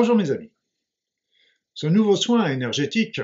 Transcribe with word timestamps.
Bonjour 0.00 0.16
mes 0.16 0.30
amis. 0.30 0.50
Ce 1.74 1.86
nouveau 1.86 2.16
soin 2.16 2.46
énergétique, 2.50 3.20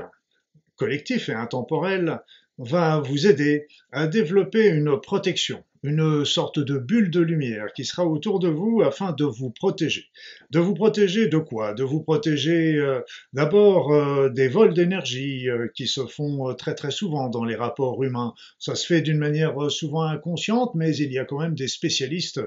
collectif 0.77 1.31
et 1.31 1.33
intemporel, 1.33 2.21
va 2.59 3.01
vous 3.01 3.27
aider 3.27 3.67
à 3.93 4.07
développer 4.07 4.67
une 4.69 5.01
protection, 5.01 5.63
une 5.83 6.25
sorte 6.25 6.59
de 6.59 6.79
bulle 6.79 7.11
de 7.11 7.21
lumière 7.21 7.73
qui 7.75 7.85
sera 7.85 8.07
autour 8.07 8.41
de 8.41 8.49
vous 8.49 8.83
afin 8.83 9.13
de 9.13 9.25
vous 9.25 9.51
protéger. 9.51 10.07
De 10.51 10.59
vous 10.59 10.75
protéger 10.75 11.29
de 11.29 11.39
quoi? 11.39 11.75
De 11.75 11.85
vous 11.85 12.03
protéger 12.03 12.77
euh, 12.77 13.01
d'abord 13.33 13.93
euh, 13.93 14.31
des 14.31 14.49
vols 14.49 14.75
d'énergie 14.75 15.49
euh, 15.49 15.69
qui 15.75 15.87
se 15.87 16.07
font 16.07 16.55
très 16.55 16.75
très 16.75 16.91
souvent 16.91 17.29
dans 17.29 17.45
les 17.45 17.57
rapports 17.57 18.03
humains. 18.03 18.35
Ça 18.59 18.75
se 18.75 18.87
fait 18.87 19.03
d'une 19.03 19.19
manière 19.19 19.71
souvent 19.71 20.03
inconsciente, 20.03 20.75
mais 20.75 20.97
il 20.97 21.13
y 21.13 21.19
a 21.19 21.25
quand 21.25 21.41
même 21.41 21.55
des 21.55 21.69
spécialistes 21.69 22.41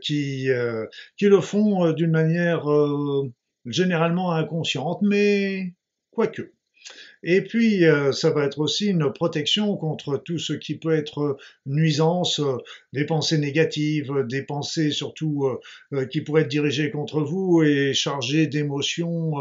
qui, 0.00 0.48
qui 1.16 1.26
le 1.26 1.40
font 1.40 1.92
d'une 1.92 2.10
manière 2.10 2.66
généralement 3.66 4.32
inconsciente, 4.32 5.02
mais 5.02 5.74
quoique. 6.10 6.53
Et 7.26 7.40
puis, 7.40 7.86
euh, 7.86 8.12
ça 8.12 8.30
va 8.30 8.44
être 8.44 8.58
aussi 8.58 8.88
une 8.88 9.10
protection 9.10 9.76
contre 9.78 10.18
tout 10.18 10.38
ce 10.38 10.52
qui 10.52 10.76
peut 10.76 10.92
être 10.92 11.38
nuisance, 11.64 12.38
euh, 12.38 12.58
des 12.92 13.06
pensées 13.06 13.38
négatives, 13.38 14.12
des 14.28 14.42
pensées 14.42 14.90
surtout 14.90 15.48
euh, 15.94 16.04
qui 16.06 16.20
pourraient 16.20 16.42
être 16.42 16.48
dirigées 16.48 16.90
contre 16.90 17.22
vous 17.22 17.62
et 17.62 17.94
chargées 17.94 18.46
d'émotions 18.46 19.34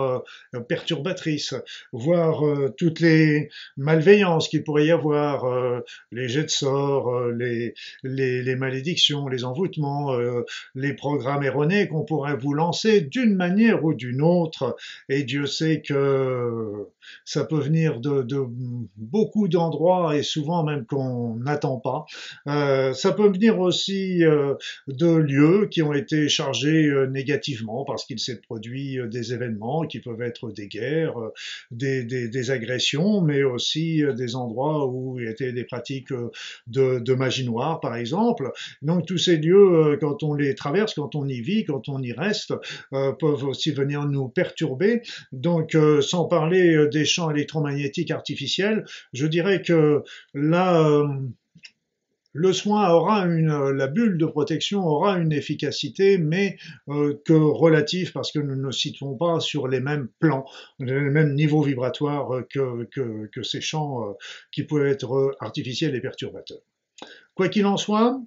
perturbatrices, 0.70 1.56
voire 1.92 2.42
toutes 2.78 3.00
les 3.00 3.50
malveillances 3.76 4.48
qu'il 4.48 4.64
pourrait 4.64 4.86
y 4.86 4.92
avoir, 4.92 5.82
les 6.12 6.30
jets 6.30 6.46
de 6.46 6.50
sorts, 6.50 7.28
les, 7.30 7.74
les 8.04 8.56
malédictions, 8.56 9.28
les 9.28 9.44
envoûtements, 9.44 10.16
les 10.76 10.94
programmes 10.94 11.44
erronés 11.44 11.88
qu'on 11.88 12.04
pourrait 12.04 12.38
vous 12.38 12.54
lancer 12.54 13.02
d'une 13.02 13.36
manière 13.36 13.84
ou 13.84 13.94
d'une 13.94 14.22
autre. 14.22 14.76
Et 15.10 15.24
Dieu 15.24 15.46
sait 15.46 15.82
que 15.82 16.88
ça 17.26 17.46
peut 17.46 17.60
venir 17.60 17.73
de, 17.74 18.48
beaucoup 18.98 19.48
d'endroits 19.48 20.16
et 20.16 20.24
souvent 20.24 20.64
même 20.64 20.86
qu'on 20.86 21.36
n'attend 21.36 21.78
pas. 21.78 22.06
Euh, 22.48 22.94
ça 22.94 23.12
peut 23.12 23.28
venir 23.28 23.60
aussi 23.60 24.24
euh, 24.24 24.56
de 24.88 25.08
lieux 25.08 25.68
qui 25.70 25.82
ont 25.82 25.94
été 25.94 26.30
chargés 26.30 26.86
euh, 26.86 27.08
négativement 27.08 27.84
parce 27.86 28.06
qu'il 28.06 28.20
s'est 28.20 28.42
produit 28.42 29.00
des 29.10 29.34
événements 29.34 29.86
qui 29.86 30.00
peuvent 30.00 30.22
être 30.22 30.52
des 30.52 30.68
guerres, 30.68 31.16
des, 31.72 32.52
agressions, 32.52 33.22
mais 33.22 33.44
aussi 33.44 34.04
des 34.16 34.36
endroits 34.36 34.86
où 34.88 35.20
il 35.20 35.28
y 35.28 35.30
était 35.30 35.54
des 35.54 35.64
pratiques 35.64 36.12
de, 36.68 37.00
de 37.00 37.14
magie 37.14 37.46
noire, 37.46 37.80
par 37.80 37.96
exemple. 37.96 38.52
Donc 38.82 39.06
tous 39.06 39.18
ces 39.18 39.38
lieux, 39.38 39.98
quand 40.00 40.24
on 40.24 40.34
les 40.34 40.56
traverse, 40.56 40.94
quand 40.94 41.16
on 41.16 41.28
y 41.28 41.42
vit, 41.42 41.64
quand 41.64 41.88
on 41.88 42.02
y 42.02 42.12
reste, 42.12 42.54
peuvent 42.92 43.46
aussi 43.46 43.72
venir 43.72 44.06
nous 44.06 44.28
perturber. 44.28 45.02
Donc 45.32 45.78
sans 46.02 46.26
parler 46.26 46.88
des 46.92 47.06
champs 47.06 47.32
électromagnétiques 47.32 47.63
artificiels, 48.12 48.86
je 49.14 49.28
dirais 49.28 49.62
que 49.62 50.04
euh, 50.36 51.08
le 52.34 52.54
soin 52.54 52.90
aura 52.90 53.26
une, 53.26 53.72
la 53.72 53.88
bulle 53.88 54.18
de 54.18 54.26
protection 54.26 54.86
aura 54.86 55.18
une 55.20 55.32
efficacité, 55.32 56.18
mais 56.18 56.58
euh, 56.90 57.22
que 57.26 57.34
relative 57.34 58.12
parce 58.12 58.32
que 58.32 58.40
nous 58.40 58.56
ne 58.56 58.72
situons 58.72 59.16
pas 59.16 59.40
sur 59.40 59.68
les 59.68 59.80
mêmes 59.80 60.10
plans, 60.20 60.46
les 60.80 61.00
mêmes 61.00 61.36
niveaux 61.36 61.62
vibratoires 61.62 62.42
que, 62.50 62.86
que, 62.86 63.28
que 63.28 63.44
ces 63.44 63.62
champs 63.62 64.10
euh, 64.10 64.14
qui 64.52 64.64
peuvent 64.64 64.88
être 64.88 65.36
artificiels 65.40 65.96
et 65.96 66.02
perturbateurs. 66.02 66.62
Quoi 67.36 67.50
qu'il 67.50 67.66
en 67.66 67.78
soit, 67.78 68.22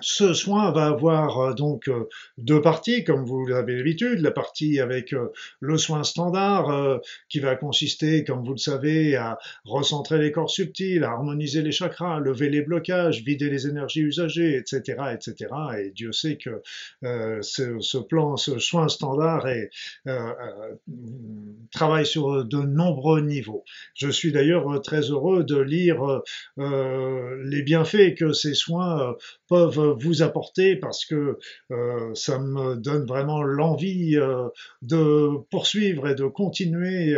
ce 0.00 0.34
soin 0.34 0.72
va 0.72 0.86
avoir 0.86 1.38
euh, 1.38 1.54
donc 1.54 1.88
euh, 1.88 2.08
deux 2.38 2.60
parties, 2.60 3.04
comme 3.04 3.24
vous 3.24 3.46
l'avez 3.46 3.76
l'habitude. 3.76 4.20
La 4.20 4.32
partie 4.32 4.80
avec 4.80 5.12
euh, 5.12 5.28
le 5.60 5.78
soin 5.78 6.02
standard, 6.02 7.00
qui 7.28 7.40
va 7.40 7.56
consister, 7.56 8.24
comme 8.24 8.44
vous 8.44 8.52
le 8.52 8.58
savez, 8.58 9.16
à 9.16 9.38
recentrer 9.64 10.18
les 10.18 10.32
corps 10.32 10.50
subtils, 10.50 11.04
à 11.04 11.10
harmoniser 11.12 11.62
les 11.62 11.72
chakras, 11.72 12.18
lever 12.20 12.48
les 12.48 12.62
blocages, 12.62 13.22
vider 13.22 13.48
les 13.48 13.66
énergies 13.66 14.00
usagées, 14.00 14.56
etc., 14.56 14.98
etc. 15.12 15.50
Et 15.78 15.90
Dieu 15.90 16.12
sait 16.12 16.36
que 16.36 16.62
ce, 17.02 17.98
plan, 17.98 18.36
ce 18.36 18.58
soin 18.58 18.88
standard 18.88 19.46
travaille 21.72 22.06
sur 22.06 22.44
de 22.44 22.58
nombreux 22.58 23.20
niveaux. 23.20 23.64
Je 23.94 24.08
suis 24.08 24.32
d'ailleurs 24.32 24.80
très 24.82 25.10
heureux 25.10 25.44
de 25.44 25.58
lire 25.58 26.22
les 26.56 27.62
bienfaits 27.62 28.14
que 28.16 28.32
ces 28.32 28.54
soins 28.54 29.14
peuvent 29.48 29.96
vous 30.00 30.22
apporter 30.22 30.76
parce 30.76 31.04
que 31.04 31.38
euh, 31.70 32.14
ça 32.14 32.38
me 32.38 32.76
donne 32.76 33.06
vraiment 33.06 33.42
l'envie 33.42 34.16
euh, 34.16 34.48
de 34.82 35.38
poursuivre 35.50 36.08
et 36.08 36.14
de 36.14 36.24
continuer 36.24 37.16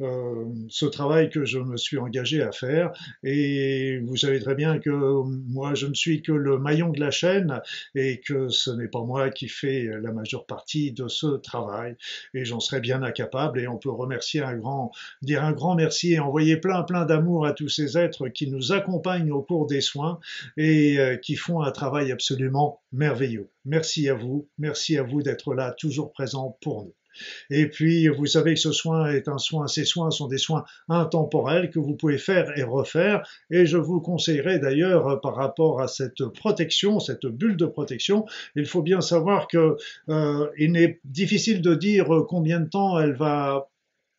euh, 0.00 0.44
ce 0.68 0.86
travail 0.86 1.30
que 1.30 1.44
je 1.44 1.58
me 1.58 1.76
suis 1.76 1.98
engagé 1.98 2.42
à 2.42 2.52
faire. 2.52 2.92
Et 3.22 4.00
vous 4.04 4.16
savez 4.16 4.40
très 4.40 4.54
bien 4.54 4.78
que 4.78 4.90
moi, 4.90 5.74
je 5.74 5.86
ne 5.86 5.94
suis 5.94 6.22
que 6.22 6.32
le 6.32 6.58
maillon 6.58 6.90
de 6.90 7.00
la 7.00 7.10
chaîne 7.10 7.60
et 7.94 8.20
que 8.20 8.48
ce 8.48 8.70
n'est 8.70 8.88
pas 8.88 9.02
moi 9.02 9.30
qui 9.30 9.48
fais 9.48 9.88
la 10.02 10.12
majeure 10.12 10.46
partie 10.46 10.92
de 10.92 11.08
ce 11.08 11.26
travail. 11.26 11.96
Et 12.34 12.44
j'en 12.44 12.60
serais 12.60 12.80
bien 12.80 13.02
incapable. 13.02 13.60
Et 13.60 13.68
on 13.68 13.78
peut 13.78 13.90
remercier 13.90 14.42
un 14.42 14.56
grand, 14.56 14.92
dire 15.22 15.44
un 15.44 15.52
grand 15.52 15.74
merci 15.74 16.14
et 16.14 16.18
envoyer 16.18 16.56
plein, 16.56 16.82
plein 16.82 17.04
d'amour 17.04 17.46
à 17.46 17.52
tous 17.52 17.68
ces 17.68 17.96
êtres 17.96 18.28
qui 18.28 18.48
nous 18.48 18.72
accompagnent 18.72 19.32
au 19.32 19.42
cours 19.42 19.66
des 19.66 19.80
soins 19.80 20.18
et 20.56 20.98
qui 21.22 21.36
font 21.36 21.62
un 21.62 21.67
travail 21.70 22.12
absolument 22.12 22.80
merveilleux. 22.92 23.50
Merci 23.64 24.08
à 24.08 24.14
vous, 24.14 24.48
merci 24.58 24.96
à 24.98 25.02
vous 25.02 25.22
d'être 25.22 25.54
là, 25.54 25.74
toujours 25.78 26.12
présent 26.12 26.58
pour 26.60 26.84
nous. 26.84 26.94
Et 27.50 27.66
puis, 27.68 28.08
vous 28.08 28.26
savez 28.26 28.54
que 28.54 28.60
ce 28.60 28.72
soin 28.72 29.10
est 29.10 29.28
un 29.28 29.38
soin, 29.38 29.66
ces 29.66 29.84
soins 29.84 30.10
sont 30.10 30.28
des 30.28 30.38
soins 30.38 30.64
intemporels 30.88 31.70
que 31.70 31.78
vous 31.78 31.96
pouvez 31.96 32.18
faire 32.18 32.56
et 32.56 32.62
refaire. 32.62 33.26
Et 33.50 33.66
je 33.66 33.76
vous 33.76 34.00
conseillerais 34.00 34.58
d'ailleurs, 34.58 35.20
par 35.20 35.34
rapport 35.34 35.80
à 35.80 35.88
cette 35.88 36.24
protection, 36.26 37.00
cette 37.00 37.26
bulle 37.26 37.56
de 37.56 37.66
protection, 37.66 38.26
il 38.56 38.66
faut 38.66 38.82
bien 38.82 39.00
savoir 39.00 39.48
que 39.48 39.76
euh, 40.08 40.48
est 40.56 41.00
difficile 41.04 41.60
de 41.60 41.74
dire 41.74 42.06
combien 42.28 42.60
de 42.60 42.68
temps 42.68 42.98
elle 42.98 43.14
va 43.14 43.68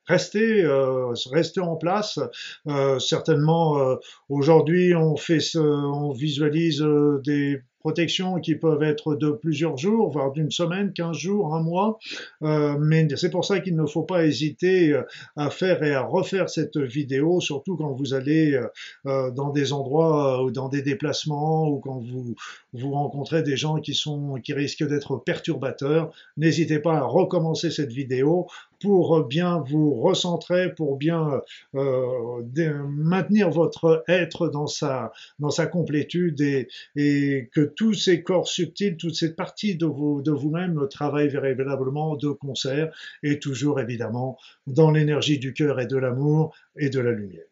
rester, 0.09 0.63
euh, 0.63 1.13
rester 1.31 1.61
en 1.61 1.75
place. 1.75 2.19
Euh, 2.67 2.99
certainement, 2.99 3.79
euh, 3.79 3.95
aujourd'hui, 4.27 4.95
on 4.95 5.15
fait, 5.15 5.39
ce, 5.39 5.59
on 5.59 6.11
visualise 6.11 6.83
des 7.23 7.61
protections 7.79 8.39
qui 8.39 8.55
peuvent 8.55 8.83
être 8.83 9.15
de 9.15 9.31
plusieurs 9.31 9.77
jours, 9.77 10.11
voire 10.11 10.31
d'une 10.31 10.51
semaine, 10.51 10.93
quinze 10.93 11.17
jours, 11.17 11.55
un 11.55 11.63
mois. 11.63 11.97
Euh, 12.43 12.77
mais 12.79 13.07
c'est 13.15 13.29
pour 13.29 13.45
ça 13.45 13.59
qu'il 13.59 13.75
ne 13.75 13.85
faut 13.85 14.03
pas 14.03 14.25
hésiter 14.25 14.93
euh, 14.93 15.03
à 15.35 15.49
faire 15.49 15.81
et 15.83 15.93
à 15.93 16.01
refaire 16.01 16.49
cette 16.49 16.77
vidéo, 16.77 17.39
surtout 17.39 17.77
quand 17.77 17.93
vous 17.93 18.13
allez 18.13 18.59
euh, 19.05 19.31
dans 19.31 19.49
des 19.49 19.73
endroits 19.73 20.43
ou 20.43 20.51
dans 20.51 20.69
des 20.69 20.81
déplacements 20.81 21.67
ou 21.67 21.79
quand 21.79 21.99
vous, 21.99 22.35
vous 22.73 22.91
rencontrez 22.91 23.43
des 23.43 23.57
gens 23.57 23.79
qui, 23.79 23.93
sont, 23.93 24.35
qui 24.43 24.53
risquent 24.53 24.87
d'être 24.87 25.17
perturbateurs. 25.17 26.11
N'hésitez 26.37 26.79
pas 26.79 26.97
à 26.97 27.03
recommencer 27.03 27.71
cette 27.71 27.91
vidéo 27.91 28.47
pour 28.79 29.25
bien 29.25 29.63
vous 29.67 29.93
recentrer, 29.93 30.73
pour 30.73 30.97
bien 30.97 31.41
euh, 31.75 32.83
maintenir 32.87 33.49
votre 33.49 34.03
être 34.07 34.49
dans 34.49 34.67
sa, 34.67 35.11
dans 35.39 35.49
sa 35.49 35.67
complétude 35.67 36.41
et, 36.41 37.49
que 37.53 37.61
tous 37.61 37.93
ces 37.93 38.23
corps 38.23 38.47
subtils, 38.47 38.97
toute 38.97 39.15
cette 39.15 39.35
partie 39.35 39.75
de, 39.75 39.85
vous, 39.85 40.21
de 40.21 40.31
vous-même 40.31 40.87
travaillent 40.89 41.29
véritablement 41.29 42.15
de 42.15 42.29
concert 42.29 42.93
et 43.23 43.39
toujours 43.39 43.79
évidemment 43.79 44.37
dans 44.67 44.91
l'énergie 44.91 45.39
du 45.39 45.53
cœur 45.53 45.79
et 45.79 45.87
de 45.87 45.97
l'amour 45.97 46.55
et 46.77 46.89
de 46.89 46.99
la 46.99 47.11
lumière. 47.11 47.48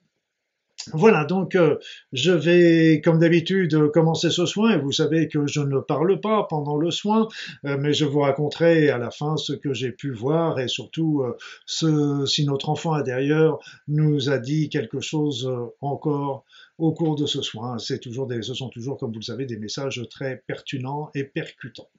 Voilà, 0.93 1.25
donc 1.25 1.55
euh, 1.55 1.77
je 2.13 2.31
vais, 2.31 3.01
comme 3.01 3.19
d'habitude, 3.19 3.89
commencer 3.91 4.29
ce 4.29 4.45
soin, 4.45 4.73
et 4.73 4.79
vous 4.79 4.91
savez 4.91 5.27
que 5.27 5.45
je 5.47 5.59
ne 5.59 5.79
parle 5.79 6.21
pas 6.21 6.45
pendant 6.49 6.77
le 6.77 6.91
soin, 6.91 7.27
euh, 7.65 7.77
mais 7.79 7.93
je 7.93 8.05
vous 8.05 8.19
raconterai 8.19 8.89
à 8.89 8.97
la 8.97 9.11
fin 9.11 9.37
ce 9.37 9.53
que 9.53 9.73
j'ai 9.73 9.91
pu 9.91 10.11
voir, 10.11 10.59
et 10.59 10.67
surtout 10.67 11.23
euh, 11.23 12.25
si 12.25 12.45
notre 12.45 12.69
enfant 12.69 12.93
intérieur 12.93 13.59
nous 13.87 14.29
a 14.29 14.37
dit 14.37 14.69
quelque 14.69 15.01
chose 15.01 15.51
encore 15.81 16.45
au 16.77 16.93
cours 16.93 17.15
de 17.15 17.25
ce 17.25 17.41
soin. 17.41 17.77
C'est 17.79 17.99
toujours 17.99 18.27
ce 18.41 18.53
sont 18.53 18.69
toujours, 18.69 18.97
comme 18.97 19.11
vous 19.11 19.19
le 19.19 19.23
savez, 19.23 19.45
des 19.45 19.57
messages 19.57 20.01
très 20.09 20.43
pertinents 20.47 21.09
et 21.15 21.23
percutants. 21.23 21.89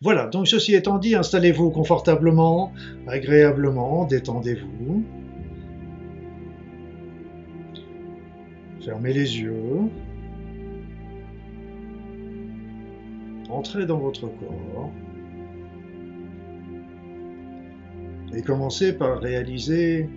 Voilà, 0.00 0.26
donc 0.26 0.48
ceci 0.48 0.74
étant 0.74 0.98
dit, 0.98 1.14
installez-vous 1.14 1.70
confortablement, 1.70 2.72
agréablement, 3.06 4.04
détendez-vous. 4.04 5.04
Fermez 8.84 9.14
les 9.14 9.40
yeux. 9.40 9.88
Entrez 13.48 13.86
dans 13.86 13.98
votre 13.98 14.26
corps. 14.26 14.90
Et 18.34 18.42
commencez 18.42 18.92
par 18.92 19.20
réaliser 19.20 20.08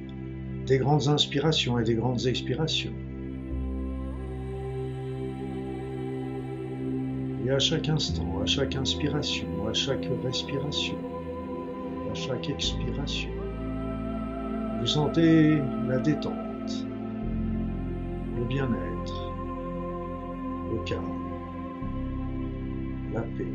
des 0.66 0.80
grandes 0.80 1.08
inspirations 1.08 1.80
et 1.80 1.84
des 1.84 1.96
grandes 1.96 2.26
expirations. 2.28 2.92
Et 7.46 7.50
à 7.50 7.60
chaque 7.60 7.88
instant, 7.88 8.42
à 8.42 8.46
chaque 8.46 8.76
inspiration, 8.76 9.48
à 9.70 9.74
chaque 9.74 10.06
respiration, 10.26 10.98
à 12.12 12.14
chaque 12.14 12.50
expiration, 12.50 13.30
vous 14.82 14.88
sentez 14.88 15.62
la 15.88 16.00
détente, 16.00 16.47
bien-être, 18.48 19.34
le 20.72 20.84
calme, 20.86 21.04
la 23.14 23.22
paix. 23.22 23.46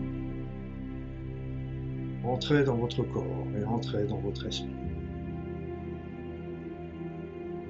Entrez 2.25 2.65
dans 2.65 2.77
votre 2.77 3.03
corps 3.03 3.47
et 3.59 3.65
entrez 3.65 4.05
dans 4.07 4.19
votre 4.19 4.47
esprit. 4.47 4.71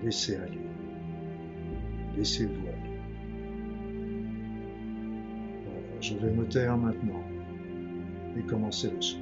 Laissez 0.04 0.36
aller. 0.36 0.60
Laissez-vous 2.16 2.66
aller. 2.66 2.98
Voilà, 5.64 6.00
je 6.00 6.14
vais 6.16 6.30
me 6.32 6.44
taire 6.46 6.76
maintenant 6.76 7.22
et 8.36 8.42
commencer 8.42 8.90
le 8.90 9.00
son. 9.00 9.21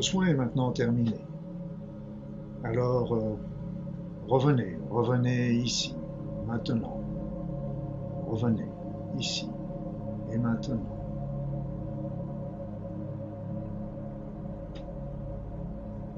Ce 0.00 0.12
soin 0.12 0.28
est 0.28 0.34
maintenant 0.34 0.70
terminé. 0.72 1.16
Alors, 2.64 3.14
euh, 3.14 3.36
revenez, 4.28 4.78
revenez 4.88 5.50
ici, 5.52 5.94
maintenant. 6.46 7.02
Revenez 8.26 8.70
ici 9.18 9.46
et 10.32 10.38
maintenant. 10.38 10.80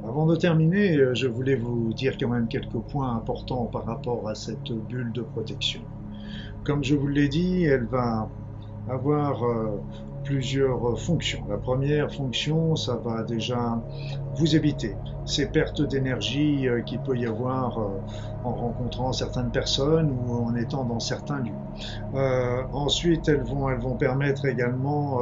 Avant 0.05 0.27
de 0.27 0.37
terminer, 0.37 0.97
euh, 0.99 1.15
je 1.17 1.27
voulais 1.27 1.57
vous 1.57 1.93
dire 1.93 2.17
quand 2.21 2.29
même 2.29 2.47
quelques 2.47 2.79
points 2.79 3.17
importants 3.17 3.65
par 3.65 3.85
rapport 3.85 4.29
à 4.29 4.37
cette 4.37 4.71
bulle 4.71 5.11
de 5.11 5.23
protection. 5.23 5.81
Comme 6.63 6.85
je 6.85 6.95
vous 6.95 7.09
l'ai 7.09 7.27
dit, 7.27 7.65
elle 7.65 7.87
va 7.87 8.29
avoir 8.89 9.43
euh, 9.43 9.81
plusieurs 10.33 10.99
fonctions. 10.99 11.45
La 11.51 11.59
première 11.59 12.11
fonction, 12.11 12.75
ça 12.75 12.97
va 12.97 13.23
déjà 13.23 13.79
vous 14.35 14.57
éviter 14.57 14.97
ces 15.27 15.47
pertes 15.53 15.83
d'énergie 15.83 16.67
euh, 16.69 16.81
qu'il 16.81 17.01
peut 17.01 17.19
y 17.19 17.27
avoir 17.27 17.79
euh, 17.79 18.01
en 18.45 18.55
rencontrant 18.55 19.13
certaines 19.13 19.51
personnes 19.51 20.11
ou 20.11 20.35
en 20.35 20.55
étant 20.55 20.85
dans 20.85 21.01
certains 21.01 21.41
lieux. 21.41 21.59
Euh, 22.15 22.63
ensuite, 22.73 23.29
elles 23.29 23.43
vont, 23.43 23.69
elles 23.69 23.81
vont 23.81 23.97
permettre 23.97 24.47
également 24.47 25.21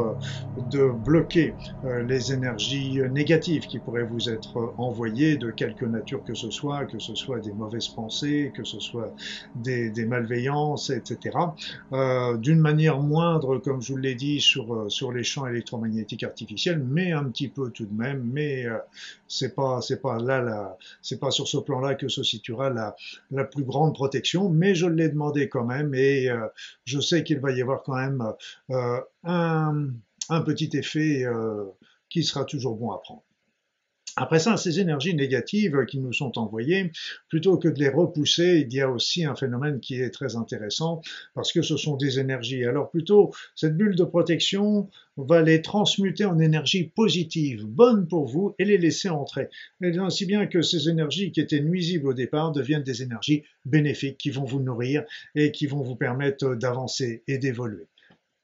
de 0.56 0.88
bloquer 0.90 1.54
les 1.82 2.32
énergies 2.32 3.00
négatives 3.10 3.66
qui 3.66 3.78
pourraient 3.78 4.04
vous 4.04 4.28
être 4.28 4.74
envoyées 4.78 5.36
de 5.36 5.50
quelque 5.50 5.84
nature 5.84 6.24
que 6.24 6.34
ce 6.34 6.50
soit, 6.50 6.86
que 6.86 6.98
ce 6.98 7.14
soit 7.14 7.40
des 7.40 7.52
mauvaises 7.52 7.88
pensées, 7.88 8.52
que 8.54 8.64
ce 8.64 8.80
soit 8.80 9.14
des, 9.54 9.90
des 9.90 10.06
malveillances, 10.06 10.90
etc. 10.90 11.36
D'une 11.92 12.60
manière 12.60 13.00
moindre, 13.00 13.58
comme 13.58 13.80
je 13.80 13.92
vous 13.92 13.98
l'ai 13.98 14.14
dit, 14.14 14.40
sur, 14.40 14.90
sur 14.90 15.12
les 15.12 15.24
champs 15.24 15.46
électromagnétiques 15.46 16.22
artificiels, 16.22 16.82
mais 16.84 17.12
un 17.12 17.24
petit 17.24 17.48
peu 17.48 17.70
tout 17.70 17.86
de 17.86 17.94
même, 17.94 18.28
mais 18.32 18.66
c'est 19.28 19.54
pas 19.54 19.80
c'est 19.80 20.00
pas 20.00 20.18
là, 20.18 20.76
c'est 21.02 21.20
pas 21.20 21.30
sur 21.30 21.46
ce 21.46 21.58
plan-là 21.58 21.94
que 21.94 22.08
se 22.08 22.22
situera 22.22 22.70
la, 22.70 22.96
la 23.30 23.44
plus 23.44 23.64
grande 23.64 23.94
protection, 23.94 24.48
mais 24.48 24.74
je 24.74 24.86
l'ai 24.86 25.08
demandé 25.08 25.48
quand 25.48 25.64
même 25.64 25.94
et 25.94 26.28
euh, 26.28 26.46
je 26.84 27.00
sais 27.00 27.24
qu'il 27.24 27.40
va 27.40 27.52
y 27.52 27.62
avoir 27.62 27.82
quand 27.82 27.96
même 27.96 28.32
euh, 28.70 29.00
un, 29.24 30.42
petit 30.42 30.70
effet 30.74 31.24
euh, 31.24 31.64
qui 32.08 32.22
sera 32.22 32.44
toujours 32.44 32.76
bon 32.76 32.90
à 32.90 32.98
prendre. 32.98 33.22
Après 34.20 34.38
ça, 34.38 34.58
ces 34.58 34.80
énergies 34.80 35.14
négatives 35.14 35.86
qui 35.86 35.98
nous 35.98 36.12
sont 36.12 36.38
envoyées, 36.38 36.92
plutôt 37.30 37.56
que 37.56 37.68
de 37.68 37.78
les 37.78 37.88
repousser, 37.88 38.66
il 38.68 38.74
y 38.74 38.82
a 38.82 38.90
aussi 38.90 39.24
un 39.24 39.34
phénomène 39.34 39.80
qui 39.80 39.94
est 39.94 40.10
très 40.10 40.36
intéressant 40.36 41.00
parce 41.32 41.54
que 41.54 41.62
ce 41.62 41.78
sont 41.78 41.96
des 41.96 42.18
énergies. 42.18 42.66
Alors 42.66 42.90
plutôt, 42.90 43.32
cette 43.54 43.78
bulle 43.78 43.96
de 43.96 44.04
protection 44.04 44.90
va 45.16 45.40
les 45.40 45.62
transmuter 45.62 46.26
en 46.26 46.38
énergie 46.38 46.92
positive, 46.94 47.64
bonne 47.64 48.08
pour 48.08 48.26
vous, 48.26 48.54
et 48.58 48.66
les 48.66 48.76
laisser 48.76 49.08
entrer. 49.08 49.48
Et 49.80 49.96
ainsi 49.96 50.26
bien 50.26 50.46
que 50.46 50.60
ces 50.60 50.90
énergies 50.90 51.32
qui 51.32 51.40
étaient 51.40 51.62
nuisibles 51.62 52.08
au 52.08 52.14
départ 52.14 52.52
deviennent 52.52 52.82
des 52.82 53.02
énergies 53.02 53.44
bénéfiques 53.64 54.18
qui 54.18 54.28
vont 54.28 54.44
vous 54.44 54.60
nourrir 54.60 55.02
et 55.34 55.50
qui 55.50 55.66
vont 55.66 55.82
vous 55.82 55.96
permettre 55.96 56.54
d'avancer 56.56 57.22
et 57.26 57.38
d'évoluer. 57.38 57.86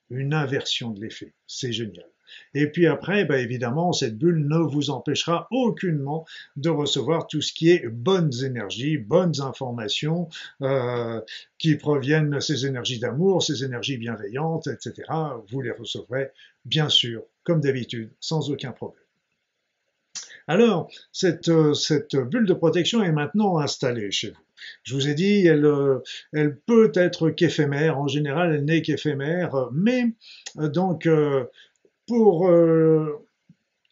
Une 0.08 0.32
inversion 0.32 0.92
de 0.92 1.02
l'effet, 1.02 1.34
c'est 1.46 1.72
génial. 1.72 2.06
Et 2.54 2.66
puis 2.68 2.86
après, 2.86 3.24
bah 3.24 3.38
évidemment, 3.38 3.92
cette 3.92 4.16
bulle 4.16 4.46
ne 4.46 4.58
vous 4.58 4.90
empêchera 4.90 5.46
aucunement 5.50 6.26
de 6.56 6.70
recevoir 6.70 7.26
tout 7.26 7.40
ce 7.40 7.52
qui 7.52 7.70
est 7.70 7.88
bonnes 7.88 8.32
énergies, 8.44 8.98
bonnes 8.98 9.40
informations 9.40 10.28
euh, 10.62 11.20
qui 11.58 11.76
proviennent 11.76 12.40
ces 12.40 12.66
énergies 12.66 12.98
d'amour, 12.98 13.42
ces 13.42 13.64
énergies 13.64 13.98
bienveillantes, 13.98 14.66
etc. 14.66 15.08
Vous 15.50 15.60
les 15.60 15.70
recevrez, 15.72 16.30
bien 16.64 16.88
sûr, 16.88 17.22
comme 17.44 17.60
d'habitude, 17.60 18.10
sans 18.20 18.50
aucun 18.50 18.72
problème. 18.72 19.02
Alors, 20.48 20.88
cette, 21.12 21.48
euh, 21.48 21.74
cette, 21.74 22.16
bulle 22.16 22.46
de 22.46 22.54
protection 22.54 23.02
est 23.02 23.10
maintenant 23.10 23.58
installée 23.58 24.12
chez 24.12 24.30
vous. 24.30 24.42
Je 24.84 24.94
vous 24.94 25.08
ai 25.08 25.14
dit, 25.14 25.44
elle, 25.46 25.64
euh, 25.64 25.98
elle 26.32 26.56
peut 26.56 26.92
être 26.94 27.30
qu'éphémère. 27.30 27.98
En 27.98 28.06
général, 28.06 28.54
elle 28.54 28.64
n'est 28.64 28.82
qu'éphémère. 28.82 29.68
Mais 29.72 30.04
donc, 30.56 31.08
pour 32.07 32.49
euh, 32.49 33.25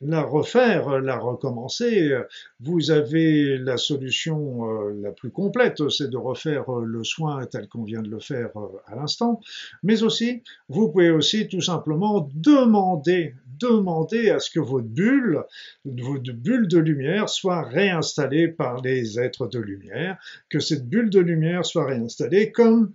la 0.01 0.23
refaire, 0.23 1.01
la 1.01 1.19
recommencer, 1.19 2.13
vous 2.61 2.91
avez 2.91 3.59
la 3.59 3.77
solution 3.77 4.69
euh, 4.69 4.93
la 5.03 5.13
plus 5.13 5.31
complète, 5.31 5.89
c'est 5.89 6.11
de 6.11 6.17
refaire 6.17 6.69
euh, 6.71 6.85
le 6.85 7.05
soin 7.05 7.45
tel 7.47 7.69
qu'on 7.69 7.85
vient 7.85 8.03
de 8.03 8.11
le 8.11 8.21
faire 8.21 8.51
à 8.87 8.95
l'instant, 8.97 9.41
mais 9.83 10.03
aussi, 10.03 10.43
vous 10.69 10.91
pouvez 10.91 11.11
aussi 11.11 11.49
tout 11.49 11.61
simplement 11.61 12.29
demander, 12.35 13.35
demander 13.59 14.31
à 14.31 14.41
ce 14.41 14.51
que 14.51 14.61
votre 14.61 14.87
bulle, 14.87 15.43
votre 15.85 16.33
bulle 16.33 16.69
de 16.69 16.79
lumière 16.79 17.29
soit 17.29 17.63
réinstallée 17.63 18.49
par 18.49 18.81
les 18.83 19.19
êtres 19.19 19.47
de 19.47 19.59
lumière, 19.59 20.19
que 20.51 20.61
cette 20.61 20.89
bulle 20.89 21.11
de 21.11 21.21
lumière 21.21 21.65
soit 21.65 21.87
réinstallée 21.87 22.53
comme 22.53 22.93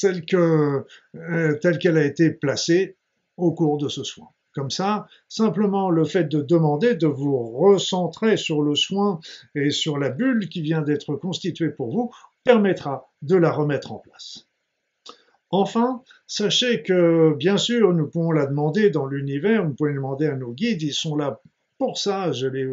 telle 0.00 0.24
qu'elle 0.26 1.96
a 1.96 2.04
été 2.04 2.30
placée 2.30 2.96
au 3.36 3.52
cours 3.52 3.78
de 3.78 3.88
ce 3.88 4.04
soin. 4.04 4.28
Comme 4.54 4.70
ça, 4.70 5.06
simplement 5.28 5.90
le 5.90 6.04
fait 6.04 6.24
de 6.24 6.40
demander 6.40 6.94
de 6.94 7.08
vous 7.08 7.36
recentrer 7.58 8.36
sur 8.36 8.62
le 8.62 8.76
soin 8.76 9.18
et 9.56 9.70
sur 9.70 9.98
la 9.98 10.10
bulle 10.10 10.48
qui 10.48 10.62
vient 10.62 10.82
d'être 10.82 11.16
constituée 11.16 11.70
pour 11.70 11.90
vous 11.90 12.12
permettra 12.44 13.10
de 13.22 13.36
la 13.36 13.50
remettre 13.50 13.92
en 13.92 13.98
place. 13.98 14.46
Enfin, 15.50 16.02
sachez 16.26 16.82
que 16.82 17.34
bien 17.34 17.56
sûr, 17.56 17.92
nous 17.94 18.08
pouvons 18.08 18.32
la 18.32 18.46
demander 18.46 18.90
dans 18.90 19.06
l'univers, 19.06 19.66
vous 19.66 19.74
pouvez 19.74 19.94
demander 19.94 20.26
à 20.26 20.36
nos 20.36 20.52
guides, 20.52 20.82
ils 20.82 20.92
sont 20.92 21.16
là 21.16 21.40
pour 21.84 21.98
ça, 21.98 22.32
je 22.32 22.46
l'ai 22.46 22.66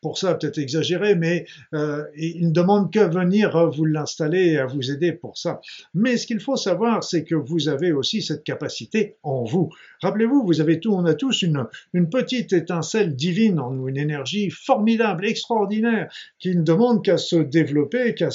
pour 0.00 0.18
ça 0.18 0.34
peut-être 0.34 0.58
exagéré, 0.58 1.14
mais 1.14 1.46
euh, 1.74 2.04
il 2.16 2.48
ne 2.48 2.52
demande 2.52 2.92
qu'à 2.92 3.08
venir 3.08 3.70
vous 3.70 3.84
l'installer 3.84 4.52
et 4.52 4.58
à 4.58 4.66
vous 4.66 4.90
aider 4.90 5.12
pour 5.12 5.36
ça. 5.36 5.60
Mais 5.94 6.16
ce 6.16 6.26
qu'il 6.26 6.40
faut 6.40 6.56
savoir, 6.56 7.02
c'est 7.02 7.24
que 7.24 7.34
vous 7.34 7.68
avez 7.68 7.92
aussi 7.92 8.22
cette 8.22 8.44
capacité 8.44 9.16
en 9.22 9.44
vous. 9.44 9.70
Rappelez-vous, 10.02 10.44
vous 10.44 10.60
avez 10.60 10.78
tout, 10.78 10.92
on 10.92 11.04
a 11.06 11.14
tous 11.14 11.42
une, 11.42 11.66
petite 12.10 12.52
étincelle 12.52 13.16
divine 13.16 13.58
en 13.58 13.70
nous, 13.70 13.88
une 13.88 13.96
énergie 13.96 14.50
formidable, 14.50 15.26
extraordinaire, 15.26 16.12
qui 16.38 16.54
ne 16.54 16.62
demande 16.62 17.02
qu'à 17.04 17.18
se 17.18 17.36
développer, 17.36 18.14
qu'à 18.14 18.28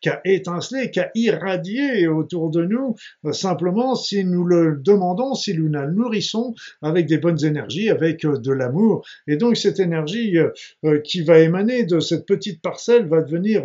qu'à 0.00 0.20
étinceler, 0.24 0.90
qu'à 0.90 1.10
irradier 1.14 2.06
autour 2.06 2.50
de 2.50 2.64
nous, 2.64 2.94
euh, 3.24 3.32
simplement 3.32 3.94
si 3.94 4.24
nous 4.24 4.44
le 4.44 4.76
demandons, 4.76 5.34
si 5.34 5.54
nous 5.54 5.68
la 5.68 5.86
nourrissons 5.86 6.54
avec 6.82 7.06
des 7.06 7.18
bonnes 7.18 7.44
énergies, 7.44 7.90
avec 7.90 8.24
euh, 8.24 8.38
de 8.38 8.52
l'amour. 8.52 9.04
Et 9.26 9.36
donc 9.36 9.56
cette 9.70 9.80
énergie 9.80 10.36
euh, 10.84 11.00
qui 11.00 11.22
va 11.22 11.38
émaner 11.38 11.84
de 11.84 12.00
cette 12.00 12.26
petite 12.26 12.60
parcelle 12.60 13.06
va 13.06 13.22
devenir 13.22 13.62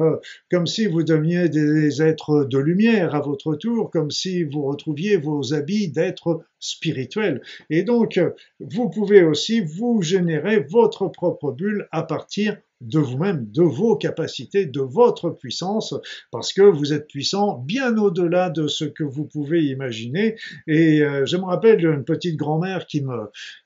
comme 0.52 0.68
si 0.68 0.86
vous 0.86 1.04
deveniez 1.04 1.50
des 1.50 2.02
êtres 2.02 2.46
de 2.46 2.60
lumière 2.60 3.16
à 3.16 3.22
votre 3.22 3.56
tour, 3.56 3.90
comme 3.90 4.12
si 4.12 4.44
vous 4.44 4.64
retrouviez 4.64 5.18
vos 5.18 5.54
habits 5.54 5.90
d'êtres 5.90 6.42
spirituels. 6.60 7.42
Et 7.70 7.84
donc, 7.84 8.20
vous 8.60 8.90
pouvez 8.90 9.24
aussi 9.24 9.62
vous 9.62 10.02
générer 10.02 10.60
votre 10.60 11.08
propre 11.08 11.52
bulle 11.52 11.88
à 11.92 12.04
partir 12.04 12.58
de 12.82 13.00
vous-même, 13.00 13.50
de 13.52 13.64
vos 13.64 13.96
capacités, 13.96 14.66
de 14.66 14.82
votre 14.82 15.30
puissance, 15.30 15.94
parce 16.32 16.54
que 16.54 16.62
vous 16.62 16.94
êtes 16.94 17.08
puissant 17.08 17.58
bien 17.58 17.98
au-delà 17.98 18.50
de 18.50 18.68
ce 18.68 18.86
que 18.86 19.04
vous 19.04 19.26
pouvez 19.26 19.64
imaginer. 19.64 20.36
Et 20.68 21.02
euh, 21.02 21.26
je 21.26 21.38
me 21.38 21.44
rappelle 21.44 21.78
d'une 21.78 22.04
petite 22.04 22.38
grand-mère 22.38 22.86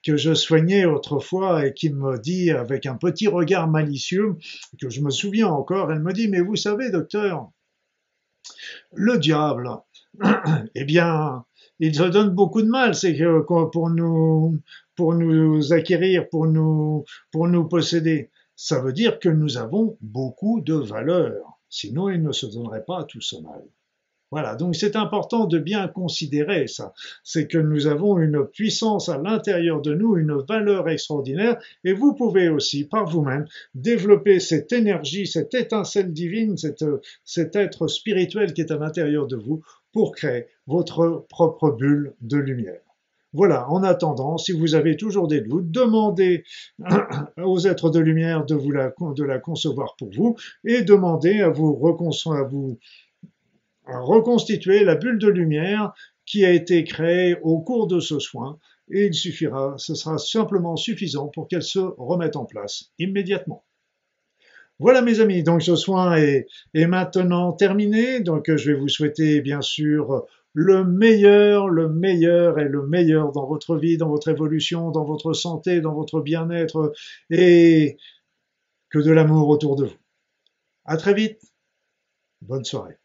que 0.06 0.17
je 0.17 0.34
soignais 0.34 0.86
autrefois 0.86 1.65
et 1.65 1.74
qui 1.74 1.91
me 1.91 2.19
dit 2.19 2.52
avec 2.52 2.86
un 2.86 2.95
petit 2.95 3.28
regard 3.28 3.67
malicieux, 3.67 4.38
que 4.80 4.89
je 4.89 5.02
me 5.02 5.10
souviens 5.10 5.48
encore, 5.48 5.91
elle 5.91 6.02
me 6.02 6.13
dit, 6.13 6.28
mais 6.28 6.41
vous 6.41 6.56
savez, 6.56 6.91
docteur, 6.91 7.50
le 8.93 9.17
diable, 9.17 9.69
eh 10.76 10.84
bien, 10.86 11.43
il 11.80 11.95
se 11.95 12.04
donne 12.04 12.30
beaucoup 12.30 12.62
de 12.62 12.67
mal, 12.67 12.93
c'est 12.93 13.17
pour 13.48 13.89
nous, 13.89 14.60
pour 14.95 15.13
nous 15.13 15.74
acquérir, 15.74 16.28
pour 16.30 16.45
nous, 16.45 17.06
pour 17.32 17.48
nous 17.48 17.67
posséder. 17.67 18.30
Ça 18.62 18.82
veut 18.82 18.91
dire 18.91 19.19
que 19.19 19.30
nous 19.30 19.58
avons 19.58 19.98
beaucoup 20.02 20.60
de 20.60 20.74
valeur. 20.74 21.62
Sinon, 21.69 22.10
il 22.10 22.22
ne 22.22 22.34
se 22.34 22.45
donnerait 22.45 22.84
pas 22.84 23.06
tout 23.06 23.22
ce 23.22 23.38
mal. 23.38 23.63
Voilà, 24.32 24.58
donc 24.58 24.76
c'est 24.76 24.98
important 24.98 25.45
de 25.45 25.60
bien 25.60 25.88
considérer 25.88 26.67
ça. 26.67 26.93
C'est 27.24 27.48
que 27.48 27.58
nous 27.58 27.88
avons 27.88 28.19
une 28.19 28.45
puissance 28.45 29.08
à 29.08 29.17
l'intérieur 29.17 29.82
de 29.82 29.93
nous, 29.93 30.17
une 30.17 30.43
valeur 30.45 30.89
extraordinaire, 30.89 31.58
et 31.86 31.93
vous 31.93 32.13
pouvez 32.13 32.50
aussi, 32.50 32.84
par 32.84 33.06
vous-même, 33.06 33.48
développer 33.76 34.41
cette 34.41 34.74
énergie, 34.74 35.26
cette 35.26 35.54
étincelle 35.54 36.12
divine, 36.12 36.58
cet 36.58 37.56
être 37.56 37.88
spirituel 37.88 38.54
qui 38.54 38.60
est 38.60 38.72
à 38.72 38.78
l'intérieur 38.78 39.26
de 39.28 39.38
vous, 39.38 39.63
pour 39.93 40.13
créer 40.13 40.48
votre 40.67 41.26
propre 41.30 41.72
bulle 41.72 42.13
de 42.19 42.36
lumière. 42.36 42.82
Voilà, 43.32 43.70
en 43.70 43.84
attendant, 43.84 44.38
si 44.39 44.54
vous 44.54 44.74
avez 44.74 44.98
toujours 44.98 45.28
des 45.28 45.42
doutes, 45.42 45.70
demandez 45.70 46.44
aux 47.38 47.60
êtres 47.60 47.92
de 47.92 48.00
lumière 48.00 48.44
de, 48.46 48.56
vous 48.56 48.72
la, 48.72 49.39
concevoir 49.39 49.96
pour 49.98 50.10
vous 50.12 50.36
et 50.65 50.82
demandez 50.82 51.42
à 51.42 51.50
vous, 51.50 51.76
reconstituer 53.86 54.84
la 54.84 54.96
bulle 54.96 55.20
de 55.20 55.28
lumière 55.28 55.94
qui 56.26 56.44
a 56.44 56.52
été 56.52 56.84
créée 56.84 57.38
au 57.44 57.60
cours 57.60 57.88
de 57.88 58.00
ce 58.00 58.18
soin 58.20 58.58
et 58.92 59.06
il 59.06 59.13
suffira, 59.13 59.76
ce 59.78 59.94
sera 59.94 60.18
simplement 60.18 60.76
suffisant 60.76 61.28
pour 61.28 61.48
qu'elle 61.48 61.63
se 61.63 61.80
remette 61.80 62.36
en 62.36 62.46
place 62.46 62.92
immédiatement. 62.98 63.63
Voilà 64.80 65.02
mes 65.02 65.20
amis, 65.20 65.44
donc 65.44 65.62
ce 65.62 65.76
soin 65.76 66.15
est, 66.15 66.48
maintenant 66.74 67.52
terminé, 67.52 68.22
donc 68.22 68.50
je 68.56 68.72
vais 68.72 68.80
vous 68.80 68.88
souhaiter 68.88 69.42
bien 69.42 69.62
sûr 69.62 70.26
le 70.54 70.84
meilleur, 70.84 71.70
le 71.70 71.90
meilleur 71.90 72.60
et 72.60 72.68
le 72.68 72.88
meilleur 72.88 73.32
dans 73.32 73.48
votre 73.48 73.78
vie, 73.78 73.98
dans 73.98 74.10
votre 74.10 74.30
évolution, 74.30 74.92
dans 74.92 75.06
votre 75.06 75.34
santé, 75.34 75.82
dans 75.82 75.94
votre 75.94 76.22
bien-être 76.22 76.94
et 77.30 77.98
que 78.90 79.00
de 79.00 79.12
l'amour 79.12 79.50
autour 79.50 79.76
de 79.76 79.86
vous. 79.86 79.98
À 80.86 80.98
très 80.98 81.14
vite. 81.14 81.42
Bonne 82.42 82.66
soirée. 82.66 82.98